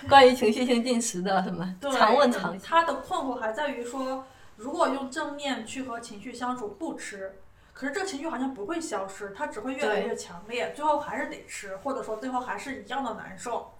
[0.08, 4.24] 关于情绪性进食的什么对常问常他的困惑还在于说，
[4.56, 7.40] 如果用正面去和情绪相处，不吃，
[7.72, 13.72] 可是这个情绪好像不会消失，它只会越来越强烈，最后还是得吃，或者说最后还是一样的难受。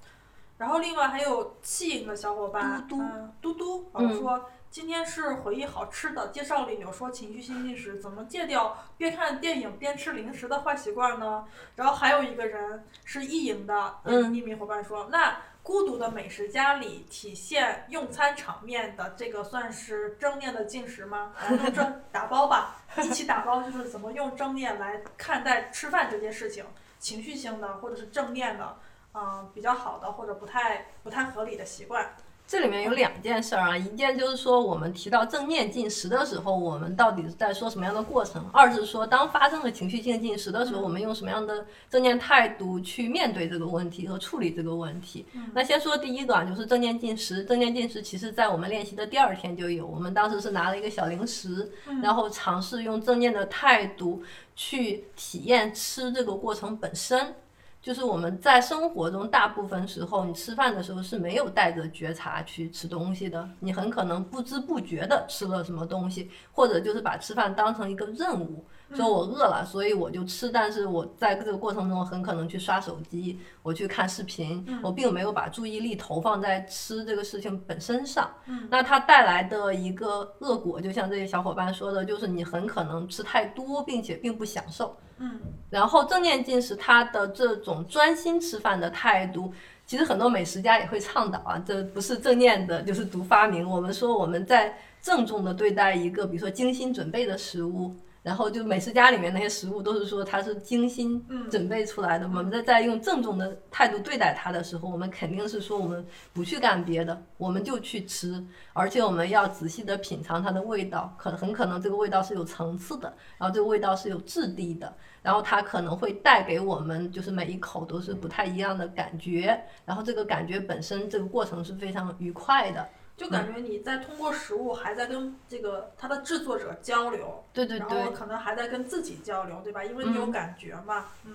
[0.56, 3.02] 然后另外还有气颖的小伙伴，嘟嘟。
[3.02, 11.46] 嗯，嘟嘟，啊嗯说今天是回忆好吃的，介绍里有说情绪性进食怎么戒掉边看电影边吃零食的坏习惯呢？
[11.74, 21.32] 然后还有一个人是意淫的嗯匿名伙伴说，那孤独的美食家里体现用餐场面的这个算是正念的进食吗？
[21.38, 26.64] 啊用这打包吧，一起打包就是怎么用正念来看待吃饭这件事情，
[26.98, 28.76] 情绪性的或者是正念的，
[29.14, 32.14] 嗯、比较好的或者不太不太合理的习惯。
[32.48, 45.26] 这里面有两件事儿啊，一件就是说我们提到正念进食的时候，我们到底是在说什么样的过程；二是说当发生了情绪性进食的时候，我们用什么样的正念态度去面对这个问题和处理这个问题。
[45.52, 47.44] 那先说第一个啊，就是正念进食。
[47.44, 51.70] 正念进食其实在我们练习的第二天就有，我们当时是拿了一个小零食，
[52.02, 54.22] 然后尝试用正念的态度
[54.56, 57.34] 去体验吃这个过程本身。
[57.80, 78.30] 就是我们在生活中大部分时候，你吃饭的时候是没有带着觉察去吃东西的，你很可能不知不觉的吃了什么东西，或者就是把吃饭当成一个任务，说我饿了，所以我就吃，但是我在这个过程中很可能去刷手机，我去看视频，我并没有把注意力投放在吃这个事情本身上。
[78.70, 84.96] 那它带来的一个恶果，就像这些小伙伴说的，就是你很可能吃太多，并且并不享受。
[85.18, 89.52] 嗯，然后正念进食，它的这种专心吃饭的态度，
[89.84, 93.68] 其实很多美食家也会倡导啊，这不是正念的，就是独发明。
[93.68, 97.94] 我们说我们在郑重的对待一个，比如说精心准备的食物。
[98.28, 122.86] 然后就美食家里面那些食物都是说它是精心准备出来的，我们在在用郑重的态度对待它的时候，我们肯定是说我们不去干别的，我们就去吃，而且我们要仔细的品尝它的味道，可很可能这个味道是有层次的，然后这个味道是有质地的，然后它可能会带给我们就是每一口都是不太一样的感觉，然后这个感觉本身这个过程是非常愉快的，
[123.18, 129.84] 就感觉你在通过食物还在跟这个它的制作者交流，对对对然后，可能还在跟自己交流，对吧？
[129.84, 131.34] 因为你有感觉嘛，嗯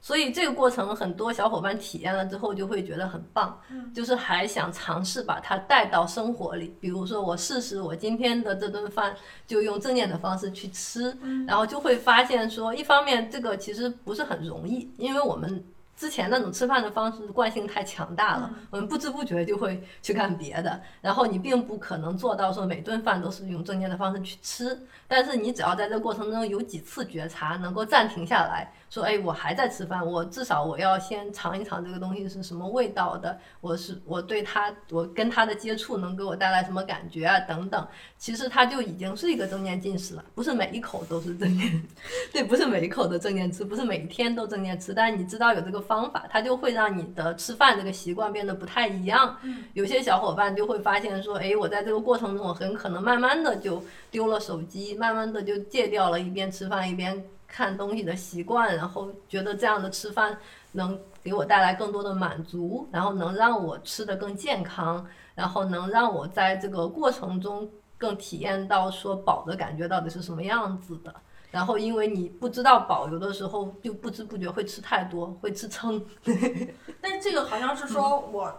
[0.00, 6.74] 所以这个过程很多小伙伴体验了之后就会觉得很棒，嗯就是还想尝试把它带到生活里。
[6.80, 9.14] 比如说我试试我今天的这顿饭
[9.46, 15.62] 就用正念的方式去吃，嗯然后就会发现说，一方面这个其实不是很容易，因为我们。
[15.98, 37.86] 之前那种吃饭的方式惯性太强大了，我们不知不觉就会去干别的，然后你并不可能做到说每顿饭都是用正念的方式去吃，但是你只要在这个过程中有几次觉察，能够暂停下来说，哎，我还在吃饭，我至少我要先尝一尝这个东西是什么味道的，我是我对它，我跟它的接触能给我带来什么感觉啊，等等。
[38.16, 41.82] 其实它就已经是一个正念进食了，不是每一口都是正念，
[42.32, 49.36] 对，不是每一口都正念吃，不是每天都正念吃，但是你知道有这个方法，它就会让你的吃饭这个习惯变得不太一样。
[49.74, 60.38] 有些小伙伴就会发现说，哎，我在这个过程中，我很可能慢慢的就丢了手机，慢慢的就戒掉了一边吃饭一边看东西的习惯，然后觉得这样的吃饭
[60.72, 65.04] 能给我带来更多的满足，然后能让我吃得更健康，
[65.34, 71.12] 然后能让我在这个过程中更体验到说饱的感觉到底是什么样子的。
[71.50, 76.04] 然后，因为你不知道饱，有的时候就不知不觉会吃太多，会吃撑。
[77.00, 78.54] 但这个好像是说我。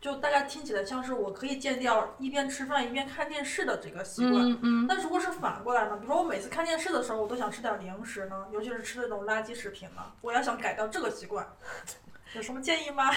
[0.00, 5.96] 就大家听起来像是我可以戒掉一边吃饭一边看电视的这个习惯，嗯嗯，但如果是反过来呢？
[5.96, 11.44] 比如说我每次看电视的时候，我都想吃点零食呢，尤其是吃那种垃圾食品呢，我要想改掉这个习惯，
[12.36, 13.10] 有什么建议吗？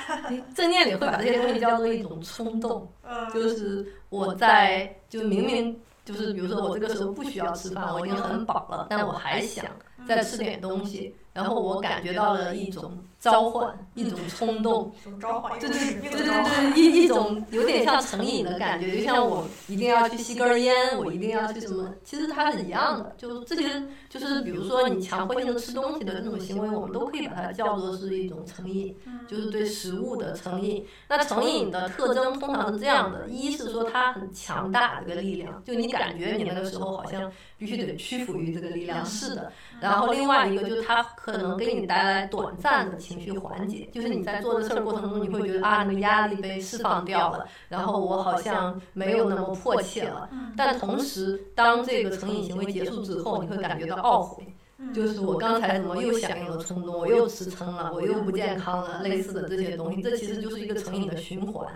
[0.56, 9.64] 正念里会把这些东西叫做一种冲动，嗯，就是我在就明明就是比如说我这个时候不需要吃饭，我已经很饱了，但我还想
[10.08, 28.98] 再吃点东西，然后我感觉到了一种召唤，一种冲动，一种召唤，对对对对对，一一种有点像成瘾的感觉，就像我一定要去吸根烟，我一定要去什么，其实它是一样的，就这些就是比如说你强迫性的吃东西的那种行为，我们都可以把它叫做是一种成瘾，
[29.28, 30.84] 就是对食物的成瘾。
[31.08, 39.52] 那成瘾的特征通常是这样的：一是说它很强大这个力量，就你感觉你那个时候好像必须得屈服于这个力量，是的。
[39.80, 50.30] 然后另外一个就是它可能给你带来短暂的情绪缓解，就是你在做的事儿过程中，你会觉得啊，那个压力被释放掉了，然后我好像没有那么迫切了。
[50.56, 54.56] 但同时，当这个成瘾行为结束之后，你会感觉到懊悔，
[54.94, 61.68] 就是我刚才怎么又响应了冲动，我又吃撑了，我又不健康了，类似的这些东西，这其实就是一个成瘾的循环。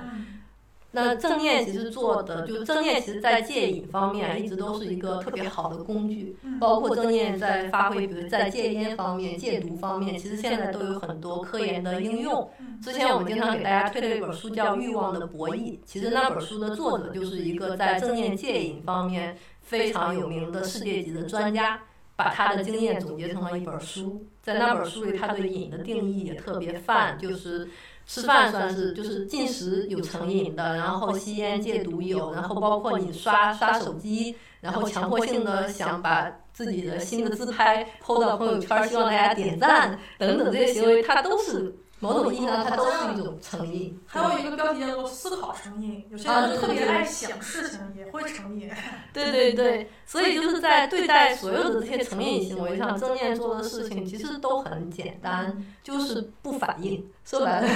[0.95, 12.49] 那正念其实做的，就是正念其实在戒瘾方面一直都是一个特别好的工具，包括正念在发挥，比如在戒烟方面、戒毒方面，其实现在都有很多科研的应用。
[12.81, 21.77] 之前我们经常给大家推的一本书叫《欲望的博弈》，其实那本书的作者就是一个在正念戒瘾方面非常有名的世界级的专家，
[22.15, 24.25] 把他的经验总结成了一本书。
[24.41, 27.67] 在那本书里，他对瘾的定义也特别泛，就是。
[28.05, 41.75] 吃饭算是就是进食有成瘾的，然后吸烟戒毒有，然后包括你刷刷手机，然后强迫性的想把自己的新的自拍 PO 到朋友圈，希望大家点赞等等这些行为，它都是。
[42.01, 43.97] 某种意义上，它都是一种成瘾。
[44.05, 48.69] 还有一个标题叫做“思考成瘾”，有些人特别爱想事情，也会成瘾。
[49.13, 57.03] 对对对，所以就是在对待所有的这些成瘾行为上，正念做的事情其实都很简单，就是不反应。
[57.25, 57.67] 说白了，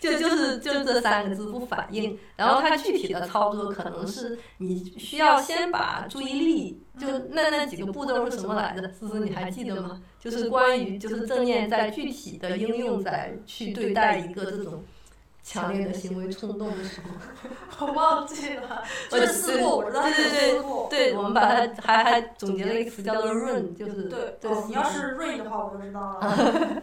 [0.00, 2.18] 就就是就这三个字不反应。
[2.36, 6.82] 然后它具体的操作可能是你需要先把注意力。
[6.98, 8.86] 就那那几个步骤是什么来着？
[8.92, 10.02] 思思你还记得吗？
[10.20, 14.84] 就是关于就是正念在具体的应用在去对待一个这种
[15.42, 17.08] 强烈的行为冲动的时候。
[17.86, 20.86] 我忘记了， 就是思路，我知道是思路。
[20.88, 24.50] 对，我们把它还还总结了一个词叫做 “run”，就是对对。
[24.68, 26.82] 你要是 run 的话，我就知道了。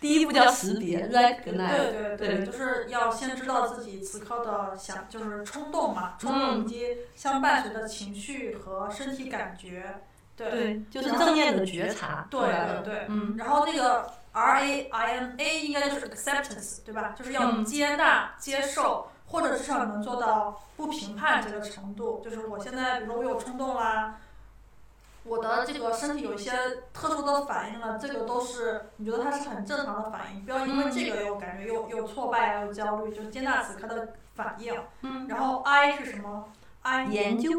[0.00, 1.76] 第一步叫识别，recognize。
[1.76, 10.02] 对对对，就是要先知道自己此刻的想，就是冲动嘛，冲动以及相伴随的情绪和身体感觉。
[10.36, 12.26] 对，就是正念的觉察。
[12.30, 13.34] 对对对，嗯。
[13.36, 17.14] 然后那个 R A I N A 应该就是 acceptance，对吧？
[17.18, 22.20] 就是要接纳、接受，或者至少能做到不评判这个程度。
[22.24, 24.16] 就是我现在，比如说我有冲动啦。
[25.22, 26.50] 我的这个身体有一些
[26.94, 34.74] 特殊的反应了，这个都是你觉得它是很正常的反应，不要因为这个又感觉又又挫败啊，又焦虑，就是接纳此刻的反应。
[35.02, 35.28] 嗯。
[35.28, 36.48] 然后 I 是什么
[36.80, 37.50] ？I 研究，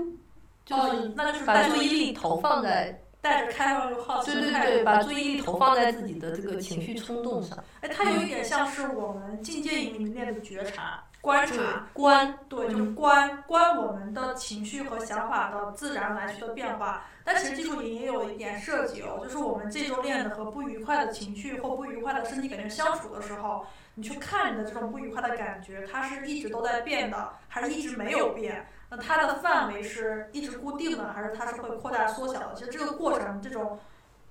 [0.66, 7.58] 就是那就是把注意力投放在带着开放又好奇对对对，把注意力投放在自己的这个情绪冲动上。
[7.82, 11.04] 哎，它有一点像是我们进阶营里面的觉察。
[11.22, 17.06] 观察观，对，就是观观我们的情绪和想法的自然来去的变化。
[17.24, 23.64] 但其实技术营也有一点设计哦，就是我们这周练的和不愉快的情绪或不愉快的身体感觉相处的时候，
[23.94, 28.68] 你去看你的这种不愉快的感觉，它是一直都在变的，还是一直没有变？
[28.92, 32.54] 那它的范围是一直固定的，还是它是会扩大缩小的？
[32.54, 33.80] 其实这个过程，这种。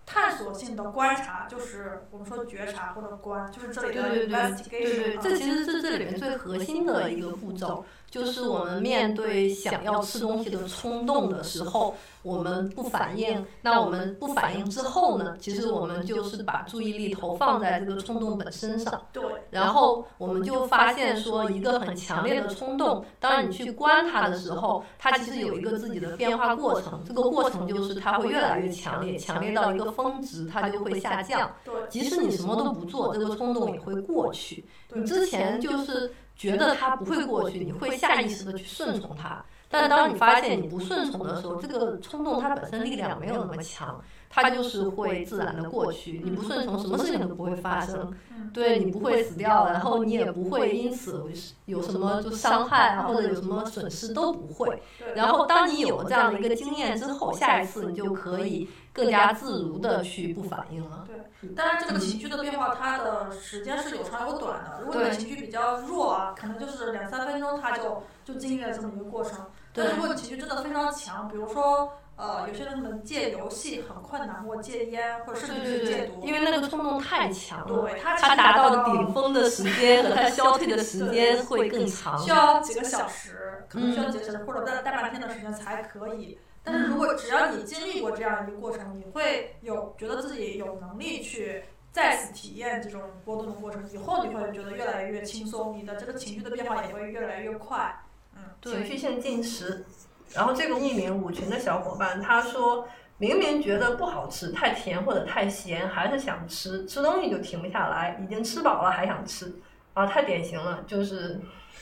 [0.06, 4.68] 探索性的观察就是我们说觉察或者观，就是这里的 investigation。
[4.68, 7.84] 对对对，这其实是这里面最核心的一个步骤。
[8.10, 13.46] 就是我们面对想要吃东西的冲动的时候，我们不反应。
[13.62, 15.36] 那我们不反应之后呢？
[15.38, 19.00] 其实我们就是把注意力投放在这个冲动本身上。
[19.12, 19.22] 对。
[19.48, 27.00] 然后我们就发现说，一个很强烈的冲动，当你去观它的时候，它其实有一个自己的变化过程。
[27.06, 31.48] 这个过程就是它会越来越强烈，强烈到一个峰值，它就会下降。
[31.64, 31.72] 对。
[31.88, 34.64] 即使你什么都不做，这个冲动也会过去。
[34.92, 36.12] 你之前就是。
[36.40, 39.44] 觉得它不会过去，你会下意识的去顺从它。
[39.68, 46.20] 但是当你发现你不顺从的时候，这个冲动它本身力量没有那么强，它就是会自然的过去。
[46.24, 48.10] 你不顺从，什么事情都不会发生。
[48.54, 51.30] 对你不会死掉，然后你也不会因此
[51.66, 54.82] 有什么就伤害啊，或者有什么损失都不会。
[55.14, 61.06] 然后当你有了这样的一个经验之后，下一次你就可以更加自如的去不反应了。
[61.06, 64.82] 对当然，这个情绪的变化，它的时间是有长有短的。
[64.84, 69.46] 如果你的情绪比较弱啊，可能就是两三分钟，它就就经历了这么一个过程。
[69.72, 77.82] 但如果你情绪真的非常强，比如说，呃，有些人可能戒游戏很困难，或戒烟，或者甚至是戒毒，因为那个冲动太强了。
[77.82, 86.38] 对，它达到的顶峰的时间和它消退的时间会更长，需要几个小时，可能需要几个小时或者大大半天的时间才可以。
[86.62, 97.94] 但是如果只要你经历过这样一个过程，你会有觉得自己有能力去再次体验这种波动的过程，以后你会觉得越来越轻松，你的这个情绪的变化也会越来越快。
[98.36, 99.84] 嗯，情绪性进食。
[100.32, 102.86] 然后这个匿名五群的小伙伴他说，
[103.18, 109.52] 明明觉得不好吃，太甜或者太咸，还是想吃，吃东西就停不下来，已经吃饱了还想吃，
[110.00, 111.40] 啊，太典型了，就是。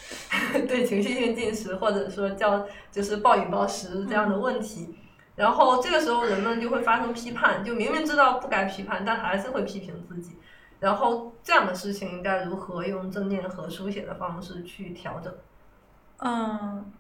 [0.67, 4.97] 对情绪性进食，或者说叫就是暴饮暴食这样的问题，
[5.37, 10.39] 然后这个时候人们就会发生批判，就明明知道不该批判，但还是会批评自己。
[10.81, 15.35] 然后这样的事情应该如何用正念和书写的方式去调整？
[16.19, 16.91] 嗯，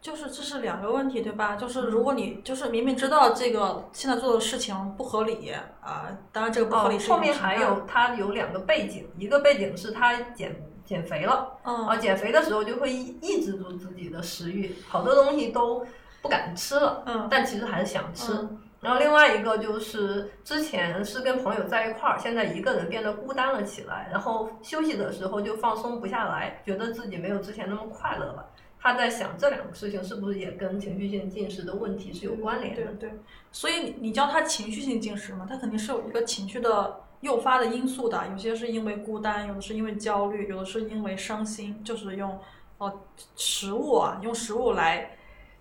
[0.00, 1.56] 就是这是两个问题，对吧？
[1.56, 15.86] 就是如果你就是明明知道这个现在做的事情不合理啊，当然这个不合理是、后面还有他有两个背景，一个背景是他减减肥了，嗯，啊，减肥的时候就会抑制住自己的食欲，好多东西都
[16.22, 18.32] 不敢吃了，嗯，但其实还是想吃。
[18.80, 28.46] 然后另外一个就是之前是跟朋友在一块儿，现在一个人变得孤单了起来，然后休息的时候就放松不下来，觉得自己没有之前那么快乐了。
[28.82, 32.82] 他在想这两个事情是不是也跟情绪性进食的问题是有关联的？
[32.94, 33.18] 对对。
[33.52, 42.38] 所以你你叫他情绪性进食嘛，他肯定是有一个情绪的诱发的因素的，有些是因为孤单，有的是因为焦虑，有的是因为伤心，就是用
[42.78, 43.02] 哦
[43.36, 45.18] 食物啊，用食物来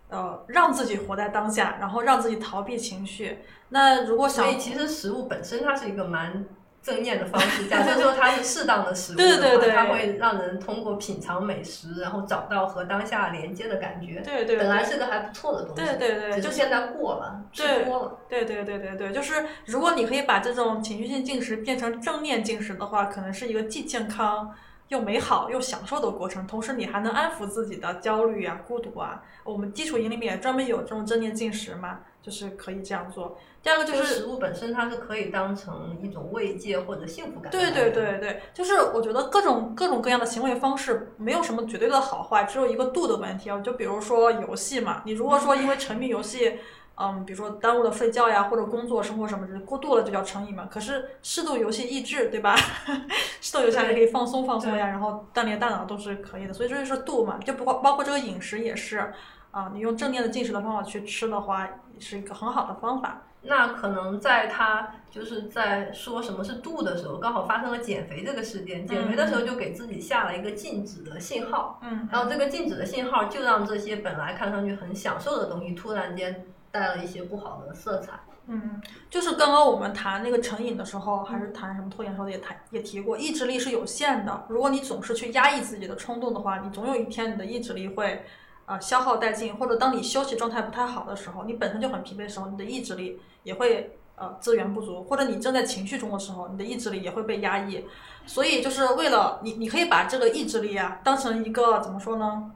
[0.07, 3.39] 呃让自己活在当下，然后让自己逃避情绪。
[3.69, 6.45] 那如果想，所以其实食物本身它是一个蛮。
[6.81, 14.21] 正念的方式，假设说它是适当的食物的话，它会让人通过品尝美食，然后找到和当下连接的感觉。
[14.21, 15.83] 对对，本来是个还不错的东西。
[15.83, 18.17] 对对对，就现在过了，吃多了。
[18.29, 24.53] 对对对对对，就是如果你可以把这种情绪性进食变成正念进食的话，可能是一个既健康
[24.89, 29.23] 又美好又享受的过程，同时你还能安抚自己的焦虑啊、孤独啊。
[29.43, 32.01] 我们基础营里面也专门有这种正念进食嘛。
[32.21, 33.39] 就是可以这样做。
[33.63, 37.49] 第二个就是食物本身，它是可以当成一种慰藉或者幸福感。
[37.49, 43.59] 对对对对，就是我觉得各种各种各样的行为方式没有什么绝对的好坏，只有一个度的问题啊。
[43.61, 46.59] 就比如说游戏嘛，你如果说因为沉迷游戏，
[46.99, 50.67] 嗯，比如说耽误了睡觉呀，或者工作生活什么的，过度了就叫成瘾嘛。
[50.69, 52.55] 可是适度游戏抑制，对吧？
[53.41, 56.53] 适度游戏还可以放松放松呀，然后锻炼大脑都是可以的。
[56.53, 59.13] 所以这就是度嘛，就不包包括这个饮食也是。
[59.51, 63.23] 啊，你用正念的进食的方法去吃的话，是一个很好的方法。
[63.41, 68.85] 那可能在他就是在说什么是度的时候，刚好发生了减肥这个事件。
[68.85, 71.79] 减肥的时候就给自己下了一个禁止的信号。
[71.81, 72.07] 嗯。
[72.11, 78.19] 然后这个禁止的信号就让这些本来看上去很享受的东西，突然间带了一些不好的色彩。
[78.47, 84.45] 嗯，就是刚刚我们谈那个成瘾的时候，还是谈什么拖延时候也谈也提过，意志力是有限的。
[84.47, 88.25] 如果你总是去压抑自己的冲动的话，你总有一天你的意志力会。
[88.69, 97.83] 啊，消耗殆尽，或者当你休息状态不太好的时候，你本身就很疲惫的时候，你的意志力也会呃资源不足，或者你正在情绪中的时候，你的意志力也会被压抑。
[98.27, 102.51] 所以就是为了你，你可以把这个意志力啊当成一个怎么说呢？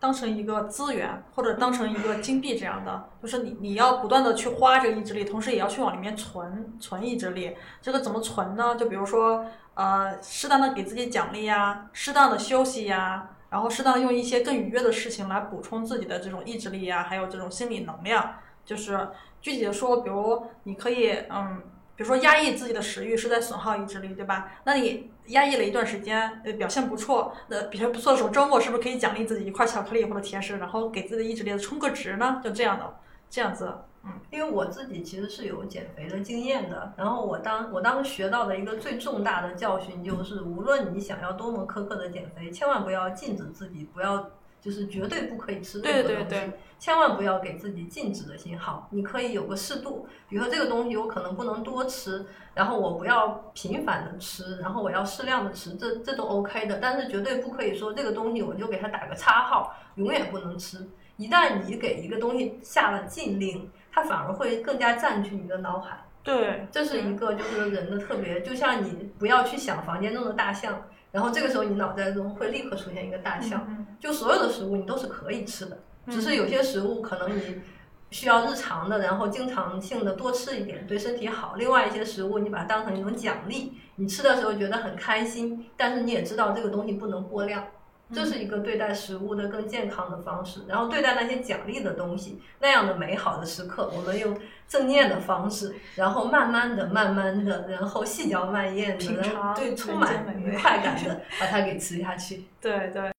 [0.00, 7.54] 当成一个资源，或者当成一个金币这样的，就是你你要不断的去花这个意志力，同时也要去往里面存存意志力。
[7.82, 8.74] 这个怎么存呢？
[8.76, 13.30] 就比如说呃，适当的给自己奖励呀，适当的休息呀。
[13.50, 18.34] 然后适当用一些更愉悦的事情来补充自己的这种意志力呀，还有这种心理能量。
[18.64, 19.08] 就是
[19.40, 21.60] 具体的说，比如你可以，嗯，
[22.00, 24.50] 比如说压抑自己的食欲是在损耗意志力，对吧？
[24.64, 32.40] 那你压抑了一段时间，呃，表现不错，那表现不错的时候，周末是不是可以奖励自己一块巧克力或者甜食，然后给自己的意志力充个值呢？
[32.42, 32.94] 就这样的，
[33.28, 33.70] 这样子。
[34.02, 44.30] 嗯，因为我自己其实是有减肥的经验的，然后我当我当时学到的一个最重大的教训就是，无论你想要多么苛刻的减肥，千万不要禁止自己，不要
[44.60, 48.88] 就是绝对不可以吃任何东西，千万不要给自己禁止的信号。
[48.90, 56.78] 你可以有个适度，比如说这个东西我可能不能多吃，然后我不要频繁的吃，然后我要适量的吃，这这都 OK 的。
[56.78, 60.88] 但是绝对不可以说这个东西我就给它打个叉号，永远不能吃。
[61.16, 66.04] 一旦你给一个东西下了禁令，它反而会更加占据你的脑海。
[66.22, 73.86] 对，这是一个就是人的特别，就像你不要去想房间中的大象，然后这个时候你脑袋中会立刻出现一个大象。
[73.98, 77.60] 就所有的食物你都是可以吃的，只是有些食物可能你
[78.10, 81.54] 需要日常的，然后经常性的多吃一点，对身体好。
[81.56, 87.64] 另外一些食物你把它当成一种奖励，你吃的时候觉得很开心，但是你也知道这个东西不能过量。
[88.12, 94.36] 这是一个对待食物的更健康的方式，然后对待那些奖励的东西，那样的美好的时刻，我们用
[94.68, 99.22] 正念的方式，然后慢慢的、慢慢的，然后细嚼慢咽的，
[99.56, 102.44] 对，充满愉快感的把它给吃下去。
[102.60, 103.02] 对 对。